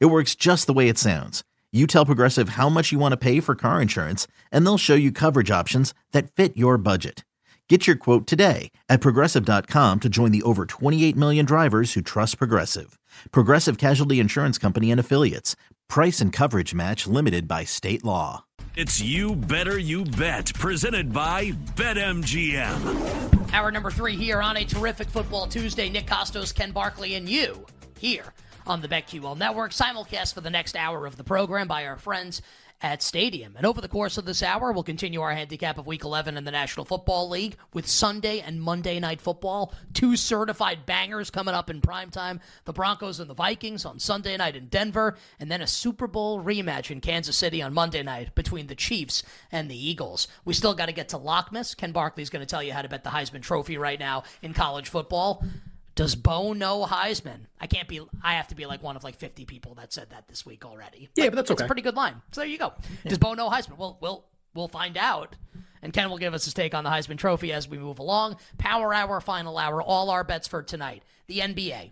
[0.00, 1.42] It works just the way it sounds.
[1.72, 4.94] You tell Progressive how much you want to pay for car insurance, and they'll show
[4.94, 7.24] you coverage options that fit your budget.
[7.68, 12.36] Get your quote today at progressive.com to join the over 28 million drivers who trust
[12.36, 12.98] Progressive.
[13.30, 15.56] Progressive Casualty Insurance Company and Affiliates.
[15.88, 18.44] Price and coverage match limited by state law.
[18.76, 23.52] It's You Better You Bet, presented by BetMGM.
[23.54, 25.88] Hour number three here on a terrific football Tuesday.
[25.88, 27.64] Nick Kostos, Ken Barkley, and you
[27.98, 28.34] here
[28.66, 29.72] on the BetQL Network.
[29.72, 32.42] Simulcast for the next hour of the program by our friends
[32.82, 33.54] at Stadium.
[33.56, 36.44] And over the course of this hour, we'll continue our handicap of Week 11 in
[36.44, 39.72] the National Football League with Sunday and Monday Night Football.
[39.94, 42.40] Two certified bangers coming up in prime time.
[42.64, 46.42] The Broncos and the Vikings on Sunday night in Denver, and then a Super Bowl
[46.42, 49.22] rematch in Kansas City on Monday night between the Chiefs
[49.52, 50.26] and the Eagles.
[50.44, 51.76] We still got to get to Lockmas.
[51.76, 54.54] Ken Barkley's going to tell you how to bet the Heisman Trophy right now in
[54.54, 55.44] college football.
[55.94, 57.40] Does Bo know Heisman?
[57.60, 58.00] I can't be.
[58.22, 60.64] I have to be like one of like fifty people that said that this week
[60.64, 61.08] already.
[61.16, 61.62] Yeah, but that's okay.
[61.62, 62.14] It's a pretty good line.
[62.32, 62.72] So there you go.
[63.06, 63.76] Does Bo know Heisman?
[63.76, 65.36] Well, we'll we'll find out.
[65.82, 68.36] And Ken will give us his take on the Heisman Trophy as we move along.
[68.56, 71.02] Power hour, final hour, all our bets for tonight.
[71.26, 71.90] The NBA,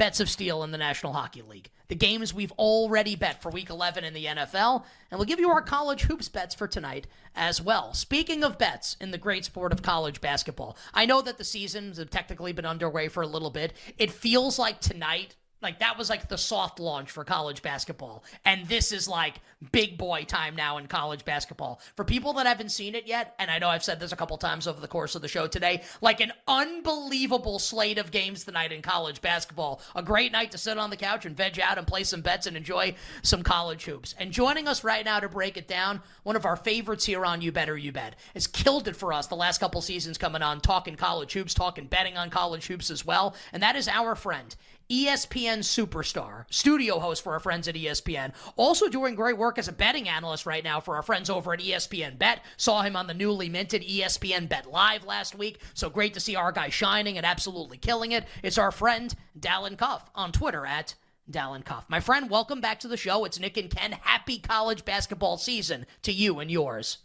[0.00, 3.68] bets of steel in the National Hockey League, the games we've already bet for Week
[3.68, 7.60] 11 in the NFL, and we'll give you our college hoops bets for tonight as
[7.60, 7.92] well.
[7.92, 11.98] Speaking of bets in the great sport of college basketball, I know that the seasons
[11.98, 13.74] have technically been underway for a little bit.
[13.98, 18.24] It feels like tonight like that was like the soft launch for college basketball.
[18.44, 19.34] And this is like
[19.72, 21.80] big boy time now in college basketball.
[21.96, 24.38] For people that haven't seen it yet, and I know I've said this a couple
[24.38, 28.72] times over the course of the show today, like an unbelievable slate of games tonight
[28.72, 29.80] in college basketball.
[29.94, 32.46] A great night to sit on the couch and veg out and play some bets
[32.46, 34.14] and enjoy some college hoops.
[34.18, 37.42] And joining us right now to break it down, one of our favorites here on
[37.42, 40.60] You Better You Bet, has killed it for us the last couple seasons coming on,
[40.60, 43.34] talking college hoops, talking betting on college hoops as well.
[43.52, 44.54] And that is our friend,
[44.90, 48.32] ESPN superstar, studio host for our friends at ESPN.
[48.56, 51.60] Also doing great work as a betting analyst right now for our friends over at
[51.60, 52.42] ESPN Bet.
[52.56, 55.60] Saw him on the newly minted ESPN Bet Live last week.
[55.74, 58.24] So great to see our guy shining and absolutely killing it.
[58.42, 60.96] It's our friend Dalen Cuff on Twitter at
[61.30, 61.84] Dalen Cuff.
[61.88, 63.24] My friend, welcome back to the show.
[63.24, 63.92] It's Nick and Ken.
[63.92, 66.98] Happy college basketball season to you and yours.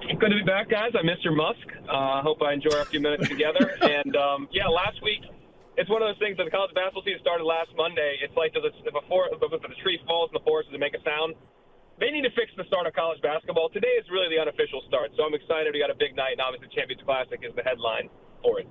[0.00, 0.92] Good to be back, guys.
[0.98, 1.66] I missed your Musk.
[1.88, 3.76] I uh, hope I enjoy our few minutes together.
[3.82, 5.22] and um, yeah, last week
[5.78, 8.18] it's one of those things that the college basketball season started last Monday.
[8.18, 10.74] It's like does it, if a for, if a tree falls in the forest, does
[10.74, 11.38] it make a sound?
[12.02, 13.70] They need to fix the start of college basketball.
[13.70, 15.70] Today is really the unofficial start, so I'm excited.
[15.70, 18.10] We got a big night, and obviously Champions Classic is the headline
[18.42, 18.66] for it.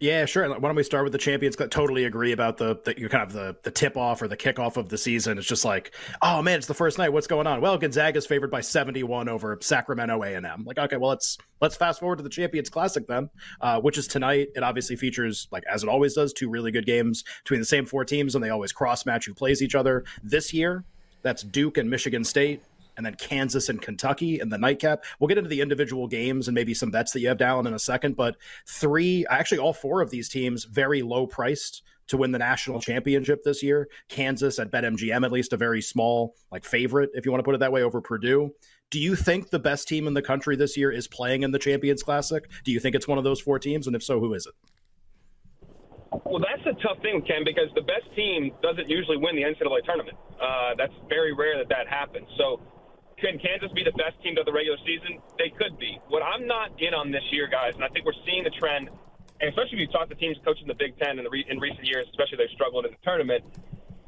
[0.00, 0.48] Yeah, sure.
[0.48, 1.56] Why don't we start with the champions?
[1.56, 4.76] Totally agree about the, the you kind of the the tip off or the kickoff
[4.76, 5.38] of the season.
[5.38, 5.92] It's just like,
[6.22, 7.12] oh man, it's the first night.
[7.12, 7.60] What's going on?
[7.60, 10.62] Well, Gonzaga's favored by seventy one over Sacramento A and M.
[10.64, 13.28] Like, okay, well let's let's fast forward to the Champions Classic then,
[13.60, 14.48] uh, which is tonight.
[14.54, 17.84] It obviously features like as it always does, two really good games between the same
[17.84, 20.04] four teams, and they always cross match who plays each other.
[20.22, 20.84] This year,
[21.22, 22.62] that's Duke and Michigan State
[22.98, 25.04] and then Kansas and Kentucky in the nightcap.
[25.18, 27.72] We'll get into the individual games and maybe some bets that you have down in
[27.72, 28.36] a second, but
[28.66, 33.44] three, actually all four of these teams very low priced to win the national championship
[33.44, 33.88] this year.
[34.08, 37.54] Kansas at BetMGM at least a very small like favorite if you want to put
[37.54, 38.52] it that way over Purdue.
[38.90, 41.58] Do you think the best team in the country this year is playing in the
[41.58, 42.50] Champions Classic?
[42.64, 44.54] Do you think it's one of those four teams and if so who is it?
[46.24, 49.84] Well, that's a tough thing, Ken, because the best team doesn't usually win the NCAA
[49.84, 50.16] tournament.
[50.40, 52.26] Uh, that's very rare that that happens.
[52.38, 52.60] So
[53.20, 55.18] can Kansas be the best team of the regular season?
[55.38, 55.98] They could be.
[56.08, 58.88] What I'm not in on this year, guys, and I think we're seeing the trend,
[59.42, 61.58] and especially if you talk to teams coaching the Big Ten in, the re- in
[61.58, 63.42] recent years, especially they've struggled in the tournament,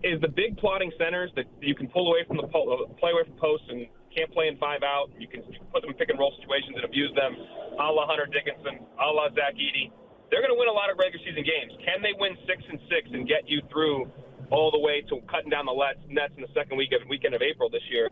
[0.02, 3.26] is the big plotting centers that you can pull away from the po- play away
[3.26, 5.10] from posts and can't play in five out.
[5.18, 7.36] You can, you can put them in pick and roll situations and abuse them,
[7.78, 9.90] a la Hunter Dickinson, a la Zach Edey.
[10.30, 11.74] They're going to win a lot of regular season games.
[11.82, 14.06] Can they win six and six and get you through
[14.50, 15.74] all the way to cutting down the
[16.08, 18.08] nets in the second week of weekend of April this year?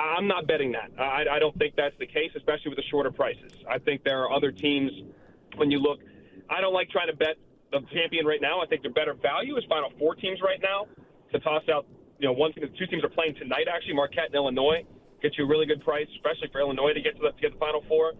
[0.00, 0.90] I'm not betting that.
[0.98, 3.52] I, I don't think that's the case, especially with the shorter prices.
[3.68, 4.90] I think there are other teams.
[5.56, 6.00] When you look,
[6.48, 7.36] I don't like trying to bet
[7.70, 8.60] the champion right now.
[8.62, 10.86] I think the better value is Final Four teams right now.
[11.32, 11.86] To toss out,
[12.18, 13.66] you know, one two teams are playing tonight.
[13.72, 14.84] Actually, Marquette and Illinois
[15.22, 17.52] get you a really good price, especially for Illinois to get to the, to get
[17.52, 18.14] the Final Four.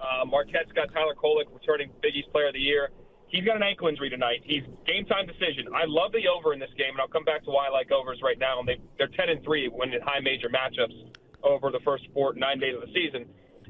[0.00, 2.90] Uh, Marquette's got Tyler Kolek returning Big East Player of the Year.
[3.28, 4.40] He's got an ankle injury tonight.
[4.44, 5.68] He's game time decision.
[5.74, 7.90] I love the over in this game, and I'll come back to why I like
[7.90, 8.60] overs right now.
[8.60, 10.94] And they they're ten and three when in high major matchups
[11.46, 13.26] over the first four nine days of the season.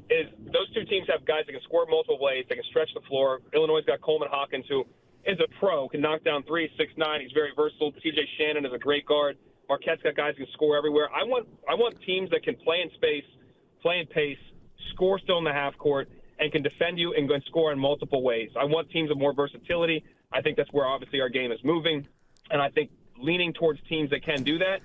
[0.08, 3.00] Is those two teams have guys that can score multiple ways, they can stretch the
[3.08, 3.40] floor.
[3.52, 4.84] Illinois' got Coleman Hawkins, who
[5.24, 7.20] is a pro, can knock down three, six, nine.
[7.20, 7.92] He's very versatile.
[7.92, 8.18] T.J.
[8.38, 9.36] Shannon is a great guard.
[9.68, 11.08] Marquette's got guys who can score everywhere.
[11.12, 13.24] I want I want teams that can play in space,
[13.82, 14.38] play in pace,
[14.92, 16.08] score still in the half court,
[16.38, 18.50] and can defend you and, and score in multiple ways.
[18.58, 20.04] I want teams of more versatility.
[20.32, 22.06] I think that's where obviously our game is moving,
[22.50, 24.80] and I think leaning towards teams that can do that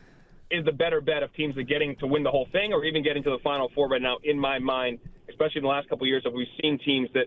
[0.51, 3.03] is the better bet of teams that getting to win the whole thing or even
[3.03, 4.17] getting to the final four right now.
[4.23, 4.99] In my mind,
[5.29, 7.25] especially in the last couple of years, have we've seen teams that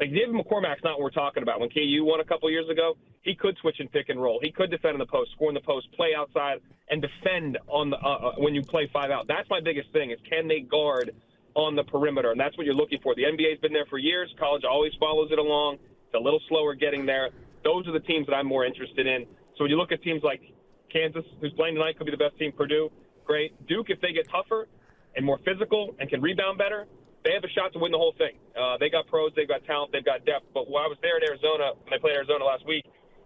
[0.00, 1.60] like David McCormack's not what we're talking about.
[1.60, 4.40] When KU won a couple years ago, he could switch and pick and roll.
[4.42, 6.58] He could defend in the post, score in the post, play outside,
[6.90, 9.26] and defend on the uh, uh when you play five out.
[9.28, 11.12] That's my biggest thing: is can they guard
[11.54, 13.14] on the perimeter, and that's what you're looking for.
[13.14, 14.32] The NBA's been there for years.
[14.38, 15.74] College always follows it along.
[16.06, 17.30] It's a little slower getting there.
[17.62, 19.26] Those are the teams that I'm more interested in.
[19.56, 20.40] So when you look at teams like
[20.92, 22.52] Kansas, who's playing tonight, could be the best team.
[22.52, 22.90] Purdue,
[23.24, 23.54] great.
[23.66, 24.68] Duke, if they get tougher
[25.16, 26.86] and more physical and can rebound better,
[27.24, 28.36] they have a shot to win the whole thing.
[28.58, 30.46] Uh, they got pros, they've got talent, they've got depth.
[30.52, 32.84] But when I was there at Arizona, when they played Arizona last week,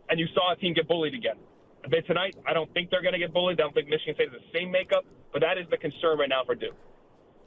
[0.08, 1.36] and you saw a team get bullied again.
[1.82, 3.60] But tonight, I don't think they're going to get bullied.
[3.60, 6.28] I don't think Michigan State has the same makeup, but that is the concern right
[6.28, 6.74] now for Duke.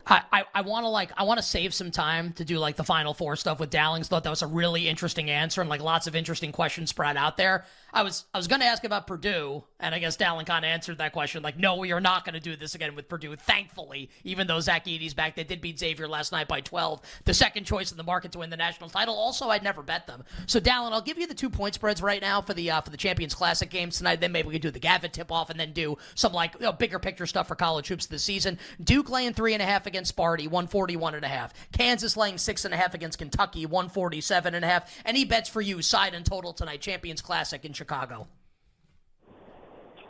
[0.07, 2.75] I, I, I want to like I want to save some time to do like
[2.75, 4.07] the final four stuff with Dalen's.
[4.07, 7.37] Thought that was a really interesting answer and like lots of interesting questions spread out
[7.37, 7.65] there.
[7.93, 10.69] I was I was going to ask about Purdue, and I guess Dalen kind of
[10.69, 11.41] answered that question.
[11.41, 13.35] Like, no, we are not going to do this again with Purdue.
[13.35, 17.33] Thankfully, even though Zach Edey's back, they did beat Xavier last night by 12, the
[17.33, 19.15] second choice in the market to win the national title.
[19.15, 20.23] Also, I'd never bet them.
[20.47, 22.89] So, Dalen, I'll give you the two point spreads right now for the uh, for
[22.89, 24.19] the Champions Classic games tonight.
[24.19, 26.61] Then maybe we could do the Gavitt tip off, and then do some like you
[26.61, 28.59] know, bigger picture stuff for college hoops this season.
[28.83, 31.53] Duke laying three and a half against Sparty, 141 and a half.
[31.71, 34.93] Kansas laying six and a half against Kentucky, 147 and a half.
[35.05, 38.27] Any bets for you, side and total tonight, Champions Classic in Chicago?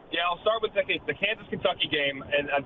[0.10, 2.26] Yeah, I'll start with the, the Kansas Kentucky game.
[2.26, 2.66] And uh,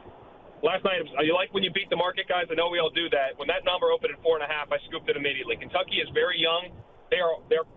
[0.63, 2.47] last night, you like when you beat the market, guys?
[2.47, 3.35] I know we all do that.
[3.35, 5.59] When that number opened at four and a half, I scooped it immediately.
[5.59, 6.71] Kentucky is very young.
[7.11, 7.67] They are their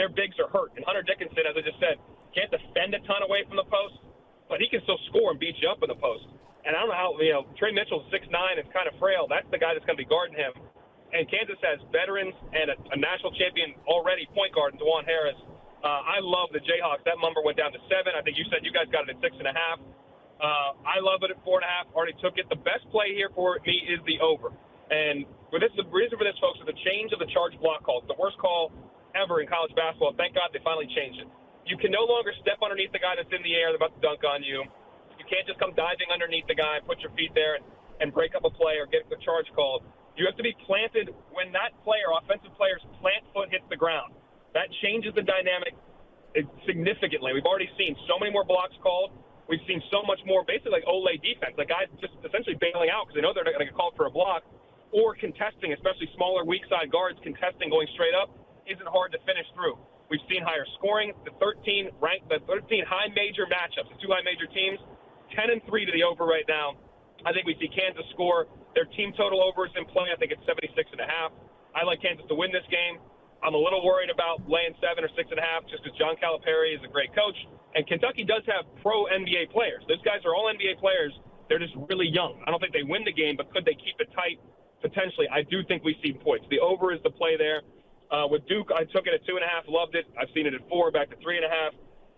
[0.00, 1.98] their bigs are hurt, and Hunter Dickinson, as I just said,
[2.32, 3.98] can't defend a ton away from the post,
[4.46, 6.24] but he can still score and beat you up in the post.
[6.64, 9.28] And I don't know how you know Tre Mitchell's six nine and kind of frail.
[9.28, 10.56] That's the guy that's going to be guarding him.
[11.12, 15.36] And Kansas has veterans and a, a national champion already point guard, Dajuan Harris
[15.82, 17.02] uh, I love the Jayhawks.
[17.04, 18.14] That number went down to seven.
[18.14, 19.78] I think you said you guys got it at six and a half.
[20.38, 21.86] Uh, I love it at four and a half.
[21.94, 22.46] Already took it.
[22.50, 24.50] The best play here for me is the over.
[24.90, 27.86] And for this, the reason for this, folks, is the change of the charge block
[27.86, 28.02] call.
[28.02, 28.74] It's the worst call
[29.14, 30.14] ever in college basketball.
[30.18, 31.28] Thank God they finally changed it.
[31.66, 34.26] You can no longer step underneath the guy that's in the air, about to dunk
[34.26, 34.66] on you.
[35.18, 37.64] You can't just come diving underneath the guy and put your feet there and,
[38.02, 39.86] and break up a play or get the charge called.
[40.18, 44.12] You have to be planted when that player, offensive player's plant foot hits the ground.
[44.54, 45.74] That changes the dynamic
[46.36, 47.32] uh, significantly.
[47.32, 49.12] We've already seen so many more blocks called.
[49.48, 53.08] We've seen so much more, basically like Ole defense, like guys just essentially bailing out
[53.08, 54.46] because they know they're not going to get called for a block,
[54.92, 58.30] or contesting, especially smaller weak side guards contesting going straight up
[58.68, 59.76] isn't hard to finish through.
[60.12, 61.16] We've seen higher scoring.
[61.24, 64.78] The 13 rank, the 13 high major matchups, the two high major teams,
[65.32, 66.76] 10 and three to the over right now.
[67.24, 68.46] I think we see Kansas score.
[68.76, 70.12] Their team total over is in play.
[70.12, 71.32] I think it's 76 and a half.
[71.72, 73.00] I like Kansas to win this game.
[73.42, 76.14] I'm a little worried about laying seven or six and a half just because John
[76.22, 77.34] Calipari is a great coach.
[77.74, 79.82] And Kentucky does have pro NBA players.
[79.90, 81.10] Those guys are all NBA players.
[81.48, 82.38] They're just really young.
[82.46, 84.38] I don't think they win the game, but could they keep it tight?
[84.80, 85.26] Potentially.
[85.30, 86.46] I do think we see points.
[86.50, 87.62] The over is the play there.
[88.10, 90.04] Uh, with Duke, I took it at two and a half, loved it.
[90.20, 91.72] I've seen it at four, back to three and a half.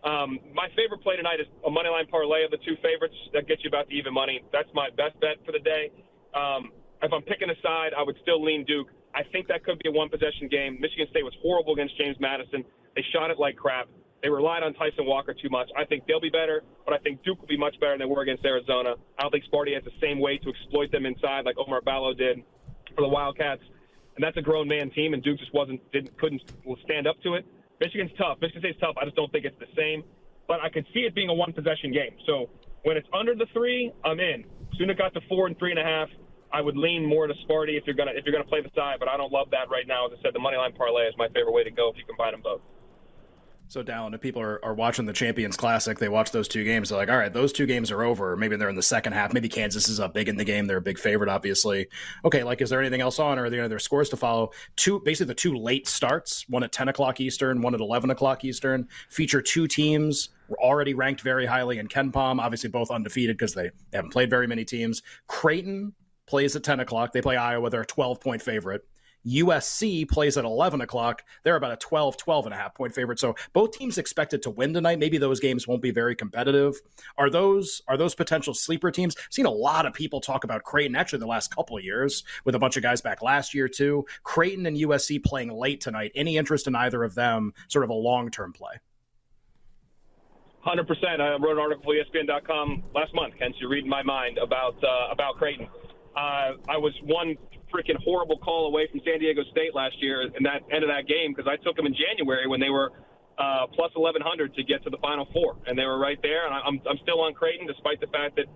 [0.04, 3.14] Um, my favorite play tonight is a money line parlay of the two favorites.
[3.33, 4.43] That gets you about the even money.
[4.52, 5.88] That's my best bet for the day.
[6.35, 8.88] Um, if I'm picking a side, I would still lean Duke.
[9.14, 10.78] I think that could be a one possession game.
[10.80, 12.64] Michigan State was horrible against James Madison.
[12.97, 13.88] They shot it like crap.
[14.23, 15.68] They relied on Tyson Walker too much.
[15.76, 18.12] I think they'll be better, but I think Duke will be much better than they
[18.12, 18.94] were against Arizona.
[19.18, 22.14] I don't think Sparty has the same way to exploit them inside like Oumar Ballo
[22.14, 22.42] did
[22.97, 23.62] for the Wildcats.
[24.16, 26.40] And that's a grown man team, and Duke just wasn't didn't couldn't
[26.85, 27.44] stand up to it.
[27.80, 28.38] Michigan's tough.
[28.40, 28.94] Michigan State's tough.
[29.00, 30.04] I just don't think it's the same.
[30.47, 32.16] But I could see it being a one possession game.
[32.26, 32.49] So
[32.85, 34.44] when it's under the three, I'm in.
[34.78, 36.09] Soon it got to four and three and a half.
[36.54, 38.99] I would lean more to Sparty if you're gonna if you're gonna play the side,
[39.00, 40.06] but I don't love that right now.
[40.06, 42.04] As I said, the money line parlay is my favorite way to go if you
[42.06, 42.61] combine them both.
[43.66, 46.90] So, Dalen, if people are, are watching the Champions Classic, they watch those two games.
[46.90, 48.37] They're like, all right, those two games are over.
[48.37, 49.32] Maybe they're in the second half.
[49.32, 50.66] Maybe Kansas is up big in the game.
[50.66, 51.88] They're a big favorite, obviously.
[52.26, 54.50] Okay, like, is there anything else on, or are there other scores to follow?
[54.76, 58.44] Two, basically, the two late starts, one at 10 o'clock Eastern, one at 11 o'clock
[58.44, 63.70] Eastern, feature two teams already ranked very highly in KenPom, obviously both undefeated because they
[63.94, 65.02] haven't played very many teams.
[65.26, 65.94] Creighton
[66.26, 67.12] plays at 10 o'clock.
[67.12, 67.71] They play Iowa.
[67.71, 68.85] They're a 12 point favorite.
[69.26, 71.25] USC plays at 11 o'clock.
[71.43, 73.19] They're about a 12, 12 and a half point favorite.
[73.19, 74.99] So both teams expected to win tonight.
[74.99, 76.81] Maybe those games won't be very competitive.
[77.16, 79.16] Are those are those potential sleeper teams?
[79.16, 82.25] I've seen a lot of people talk about Creighton actually the last couple of years
[82.45, 84.04] with a bunch of guys back last year too.
[84.23, 86.12] Creighton and USC playing late tonight.
[86.14, 87.52] Any interest in either of them?
[87.69, 88.75] Sort of a long term play.
[90.61, 91.21] Hundred percent.
[91.21, 93.35] I wrote an article for ESPN.com last month.
[93.38, 95.69] Hence, you're reading my mind about uh, about Creighton.
[96.16, 97.37] Uh, I was one
[97.75, 101.09] freaking horrible call away from San Diego State last year in that end of that
[101.09, 102.92] game because I took them in January when they were
[103.38, 106.47] uh, plus 1100 to get to the Final Four, and they were right there.
[106.47, 108.47] And I'm I'm still on Creighton despite the fact that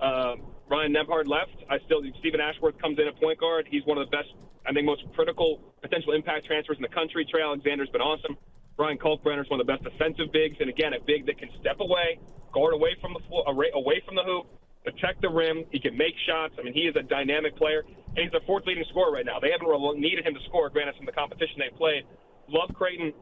[0.00, 0.36] uh,
[0.68, 1.52] Ryan Nembhard left.
[1.68, 3.68] I still Steven Ashworth comes in at point guard.
[3.70, 4.32] He's one of the best,
[4.66, 7.26] I think, most critical potential impact transfers in the country.
[7.28, 8.38] Trey Alexander's been awesome.
[8.78, 11.76] Ryan Kalkbrenner's one of the best defensive bigs, and again, a big that can step
[11.80, 12.18] away,
[12.52, 14.46] guard away from the floor, away from the hoop,
[14.84, 15.64] protect the rim.
[15.70, 16.54] He can make shots.
[16.58, 19.38] I mean, he is a dynamic player, and he's the fourth leading scorer right now.
[19.40, 22.04] They haven't really needed him to score, granted, from the competition they played.
[22.48, 23.12] Love Creighton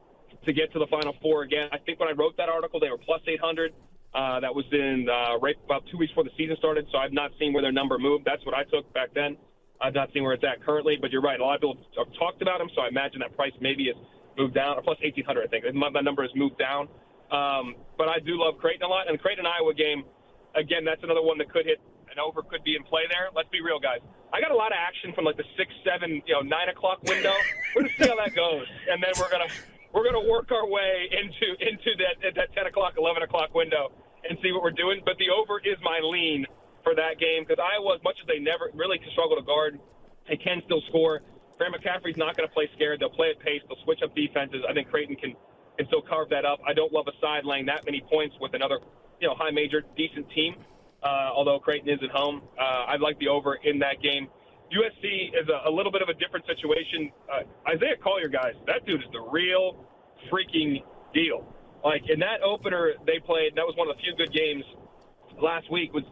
[0.45, 1.69] to get to the Final Four again.
[1.73, 3.73] I think when I wrote that article, they were plus 800.
[4.12, 7.12] Uh, that was in uh, right about two weeks before the season started, so I've
[7.12, 8.25] not seen where their number moved.
[8.25, 9.37] That's what I took back then.
[9.81, 11.38] I've not seen where it's at currently, but you're right.
[11.38, 13.97] A lot of people have talked about him, so I imagine that price maybe has
[14.37, 15.64] moved down, or plus 1,800, I think.
[15.64, 16.88] That number has moved down.
[17.31, 20.05] Um, but I do love Creighton a lot, and Creighton Iowa game–
[20.54, 21.80] again, that's another one that could hit
[22.11, 23.30] an over, could be in play there.
[23.35, 24.00] Let's be real, guys.
[24.33, 27.02] I got a lot of action from like the six, seven, you know, nine o'clock
[27.04, 27.35] window.
[27.75, 29.50] we're gonna see how that goes, and then we're gonna
[29.92, 33.90] we're gonna work our way into into that that ten o'clock, eleven o'clock window
[34.28, 35.00] and see what we're doing.
[35.04, 36.47] But the over is my lean
[36.85, 39.78] for that game because Iowa, as much as they never really struggle to guard,
[40.28, 41.21] they can still score.
[41.57, 43.00] Fran McCaffery's not going to play scared.
[43.00, 43.61] They'll play at pace.
[43.69, 44.64] They'll switch up defenses.
[44.69, 45.35] I think Creighton can
[45.76, 46.61] can still carve that up.
[46.66, 48.80] I don't love a side laying that many points with another
[49.20, 50.56] you know high major decent team.
[51.02, 54.28] Uh, although Creighton is at home, uh, I'd like the over in that game.
[54.70, 57.10] USC is a, a little bit of a different situation.
[57.24, 59.84] Uh, Isaiah Collier, guys, that dude is the real
[60.30, 60.82] freaking
[61.14, 61.46] deal.
[61.82, 64.64] Like in that opener they played, that was one of the few good games
[65.40, 65.92] last week.
[65.94, 66.04] Was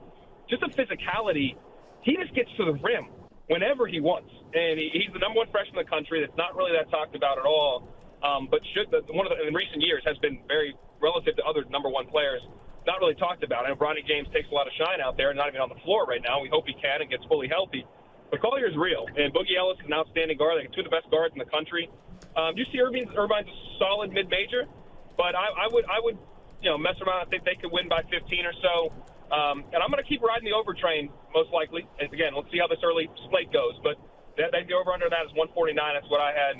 [0.48, 1.56] just a physicality.
[2.02, 3.08] He just gets to the rim
[3.48, 6.20] whenever he wants, and he, he's the number one freshman in the country.
[6.24, 7.88] That's not really that talked about at all.
[8.24, 11.44] Um, but should the, one of the in recent years has been very relative to
[11.44, 12.40] other number one players
[12.86, 13.66] not really talked about.
[13.66, 15.80] I know Bronny James takes a lot of shine out there, not even on the
[15.84, 16.40] floor right now.
[16.40, 17.84] We hope he can and gets fully healthy.
[18.30, 20.60] But Collier's real, and Boogie Ellis is an outstanding guard.
[20.60, 21.88] Like two of the best guards in the country.
[22.36, 24.68] Um, UC Irvine's, Irvine's a solid mid-major,
[25.16, 26.18] but I, I would I would
[26.60, 27.24] you know mess around.
[27.24, 28.92] I think they could win by 15 or so.
[29.28, 31.84] Um, and I'm going to keep riding the over train most likely.
[32.00, 33.76] And again, let's see how this early slate goes.
[33.84, 34.00] But
[34.40, 35.76] that, that the over under that is 149.
[35.76, 36.56] That's what I had.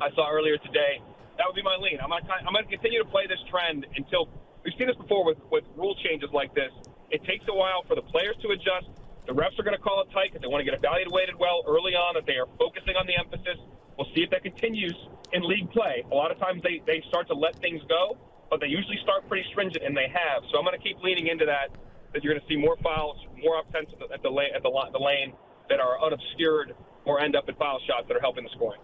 [0.00, 1.00] I saw earlier today.
[1.40, 2.00] That would be my lean.
[2.04, 4.28] I'm going I'm going to continue to play this trend until
[4.64, 6.70] We've seen this before with, with rule changes like this.
[7.10, 8.86] It takes a while for the players to adjust.
[9.26, 11.62] The refs are going to call it tight because they want to get evaluated well
[11.66, 13.58] early on, that they are focusing on the emphasis.
[13.98, 14.94] We'll see if that continues
[15.32, 16.04] in league play.
[16.10, 18.16] A lot of times they, they start to let things go,
[18.50, 20.42] but they usually start pretty stringent, and they have.
[20.50, 21.74] So I'm going to keep leaning into that,
[22.14, 24.62] that you're going to see more fouls, more offense at the, at the, lane, at
[24.62, 25.34] the, the lane
[25.68, 28.80] that are unobscured or end up in foul shots that are helping the scoring.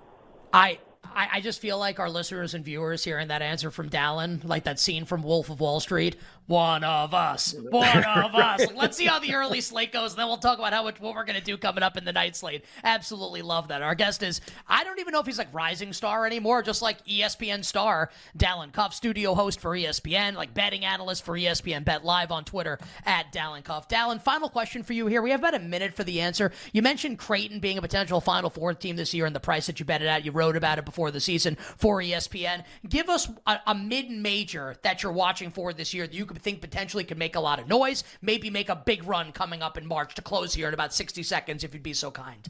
[0.52, 0.78] I
[1.18, 4.64] I, I, just feel like our listeners and viewers hearing that answer from Dalen, like
[4.64, 6.14] that scene from Wolf of Wall Street,
[6.46, 8.60] one of us, one of us.
[8.60, 11.00] Like, let's see how the early slate goes, and then we'll talk about how much
[11.00, 12.64] what we're gonna do coming up in the night slate.
[12.84, 13.82] Absolutely love that.
[13.82, 17.04] Our guest is I don't even know if he's like rising star anymore, just like
[17.04, 22.30] ESPN star Dalen Cuff, studio host for ESPN, like betting analyst for ESPN Bet Live
[22.30, 23.88] on Twitter at Dalen Cuff.
[23.88, 25.20] Dalen, final question for you here.
[25.20, 26.52] We have about a minute for the answer.
[26.72, 29.80] You mentioned Creighton being a potential Final Four team this year, and the price that
[29.80, 30.25] you bet it at.
[30.25, 32.64] You wrote about it before before the season for ESPN.
[32.88, 36.40] Give us a, a mid major that you're watching for this year that you could
[36.42, 39.78] think potentially could make a lot of noise, maybe make a big run coming up
[39.78, 42.46] in March to close here in about 60 seconds, if you'd be so kind.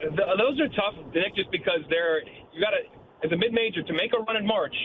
[0.00, 2.20] The, those are tough, Nick, just because they're
[2.52, 2.84] you got to
[3.24, 4.76] as a mid major to make a run in March,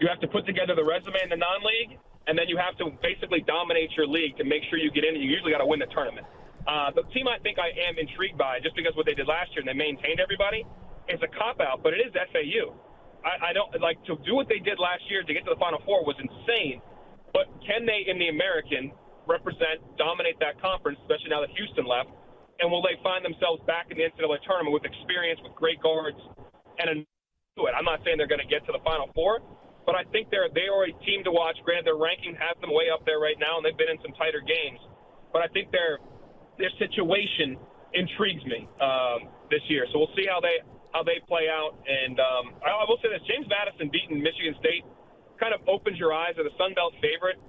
[0.00, 1.98] you have to put together the resume in the non league,
[2.28, 5.14] and then you have to basically dominate your league to make sure you get in.
[5.14, 6.26] And you usually got to win the tournament.
[6.66, 9.50] Uh, the team I think I am intrigued by, just because what they did last
[9.52, 10.62] year and they maintained everybody,
[11.10, 12.70] it's a cop out, but it is FAU.
[13.26, 15.60] I, I don't like to do what they did last year to get to the
[15.62, 16.82] Final Four was insane.
[17.34, 18.92] But can they, in the American,
[19.26, 22.10] represent, dominate that conference, especially now that Houston left?
[22.60, 26.18] And will they find themselves back in the NCAA tournament with experience, with great guards,
[26.78, 27.02] and
[27.58, 27.74] do it?
[27.74, 29.42] I'm not saying they're going to get to the Final Four,
[29.82, 31.58] but I think they're they are a team to watch.
[31.66, 34.14] Granted, their ranking has them way up there right now, and they've been in some
[34.14, 34.78] tighter games.
[35.34, 35.98] But I think their
[36.62, 37.58] their situation
[37.92, 39.84] intrigues me um, this year.
[39.90, 40.62] So we'll see how they
[40.94, 41.74] how they play out.
[41.88, 44.86] And um, I, I will say this: James Madison beating Michigan State
[45.42, 47.42] kind of opens your eyes as a Sun Belt favorite.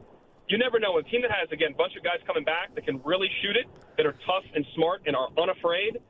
[0.49, 0.97] You never know.
[0.97, 3.55] A team that has again a bunch of guys coming back that can really shoot
[3.55, 6.01] it, that are tough and smart and are unafraid.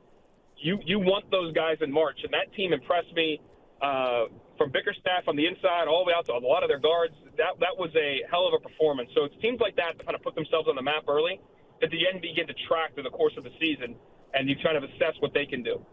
[0.56, 3.40] you you want those guys in March, and that team impressed me
[3.82, 6.80] uh, from Bickerstaff on the inside all the way out to a lot of their
[6.80, 7.14] guards.
[7.36, 9.10] That that was a hell of a performance.
[9.14, 11.38] So it's teams like that that kind of put themselves on the map early
[11.84, 13.94] that the end begin to track through the course of the season,
[14.32, 15.84] and you kind of assess what they can do.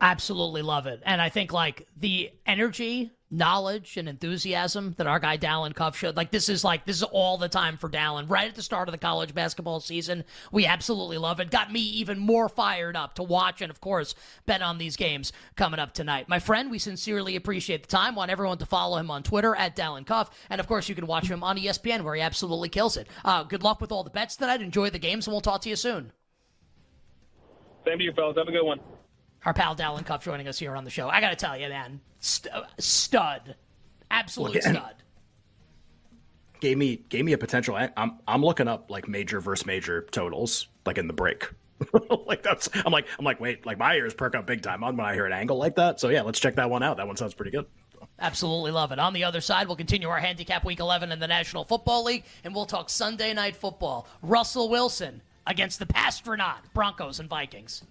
[0.00, 1.02] Absolutely love it.
[1.04, 6.16] And I think like the energy, knowledge, and enthusiasm that our guy Dalen Cuff showed,
[6.16, 8.26] like this is like this is all the time for Dalen.
[8.28, 10.24] Right at the start of the college basketball season.
[10.50, 11.50] We absolutely love it.
[11.50, 14.14] Got me even more fired up to watch and of course
[14.46, 16.28] bet on these games coming up tonight.
[16.28, 18.14] My friend, we sincerely appreciate the time.
[18.14, 20.30] Want everyone to follow him on Twitter at Dalen Cuff.
[20.50, 23.08] And of course you can watch him on ESPN where he absolutely kills it.
[23.24, 24.62] Uh, good luck with all the bets tonight.
[24.62, 26.12] Enjoy the games and we'll talk to you soon.
[27.86, 28.36] Same to you, fellas.
[28.36, 28.80] Have a good one
[29.44, 31.08] our pal Dalen Cuff joining us here on the show.
[31.08, 33.54] I got to tell you, man, st- uh, stud,
[34.10, 34.94] absolute well, stud.
[36.60, 37.78] Gave me gave me a potential.
[37.96, 41.48] I'm I'm looking up like major versus major totals like in the break.
[42.26, 44.96] like that's I'm like I'm like wait like my ears perk up big time on
[44.96, 46.00] when I hear an angle like that.
[46.00, 46.96] So yeah, let's check that one out.
[46.96, 47.66] That one sounds pretty good.
[48.18, 48.98] Absolutely love it.
[48.98, 52.24] On the other side, we'll continue our handicap week 11 in the National Football League,
[52.42, 54.08] and we'll talk Sunday night football.
[54.22, 57.84] Russell Wilson against the Pastronaut Broncos and Vikings.